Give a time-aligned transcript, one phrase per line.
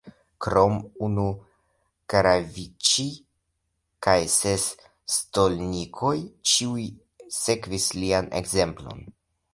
[0.43, 0.77] Krom
[1.07, 1.25] unu
[2.13, 3.05] kravĉij
[4.07, 4.67] kaj ses
[5.19, 6.17] stolnikoj
[6.53, 6.91] ĉiuj
[7.43, 9.11] sekvis lian ekzemplon.